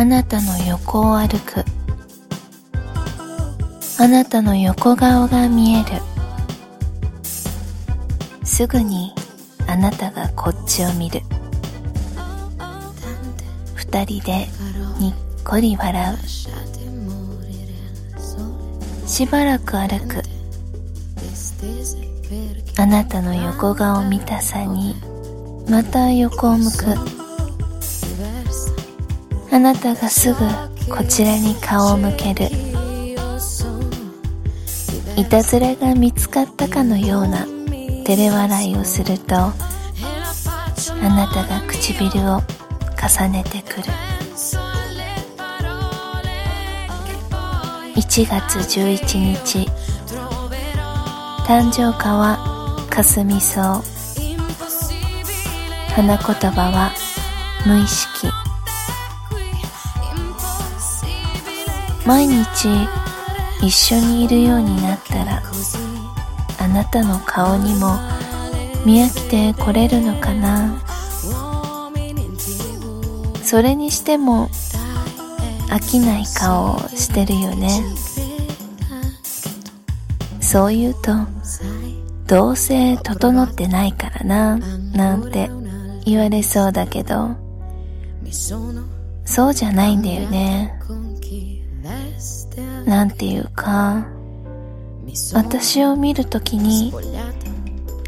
[0.00, 1.64] あなたの横を歩く。
[3.98, 5.86] あなたの横顔が見える。
[8.44, 9.12] すぐに
[9.66, 11.20] あなたがこっちを見る。
[13.74, 14.46] 二人で
[15.00, 16.18] にっこり笑う。
[19.08, 20.22] しばらく歩く。
[22.80, 24.94] あなたの横顔見たさに
[25.68, 26.84] また横を向く。
[29.50, 30.40] あなたがすぐ
[30.94, 32.48] こちらに顔を向ける。
[35.16, 37.44] いたずらが見つかったかのような
[38.04, 39.52] 照れ笑いをするとあ
[41.02, 42.40] なたが唇を
[42.96, 43.84] 重ねてくる。
[47.96, 49.68] 1月11日
[51.46, 53.82] 誕生花は霞草。
[55.96, 56.92] 花言葉は
[57.66, 58.28] 無意識。
[62.08, 62.88] 毎日
[63.60, 65.42] 一緒にいるようになったら
[66.58, 67.98] あなたの顔にも
[68.86, 70.82] 見飽きてこれるのかな？
[73.44, 74.48] それにしても
[75.68, 77.68] 飽きない顔をしてるよね。
[80.40, 81.12] そう言うと
[82.26, 85.50] どうせ整ってないからななんて
[86.06, 87.36] 言われそうだけど
[89.26, 90.80] そうじゃないんだよね。
[92.86, 94.06] なんていうか
[95.34, 96.92] 私を見るときに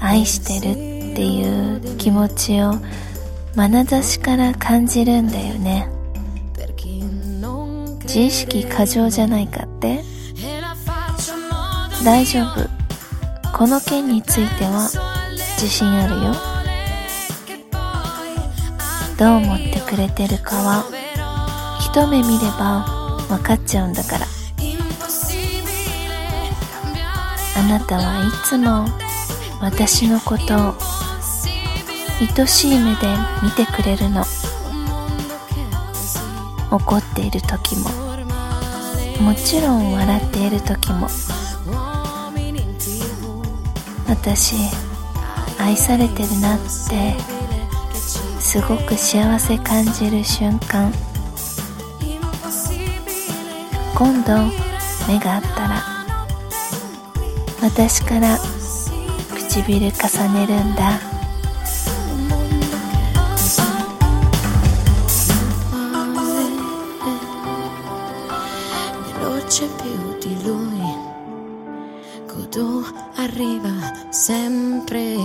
[0.00, 0.74] 愛してるっ
[1.14, 2.74] ていう気持ちを
[3.54, 5.88] 眼差しから感じるんだよね。
[8.02, 10.02] 自意識過剰じゃないかって。
[12.04, 12.68] 大丈夫。
[13.56, 14.90] この件については
[15.56, 16.34] 自信あるよ。
[19.16, 20.84] どう思ってくれてるかは
[21.80, 22.91] 一目見れば
[23.32, 24.26] 分かっちゃうんだから。
[27.54, 28.86] あなたはいつも
[29.60, 30.74] 私のことを
[32.36, 33.06] 愛しい目で
[33.42, 34.24] 見てくれるの。
[36.70, 37.88] 怒っている時も。
[39.20, 41.08] もちろん笑っている時も。
[44.08, 44.56] 私
[45.58, 47.16] 愛されてるなって
[48.40, 50.92] すごく幸せ感じる瞬間。
[53.94, 54.32] 今度
[55.06, 55.82] 目があったら
[57.62, 58.38] 私から
[59.34, 61.12] 唇重ねるんだ
[73.22, 73.70] arriva
[74.10, 75.16] sempre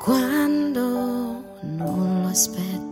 [0.00, 2.87] quando non lo aspetta.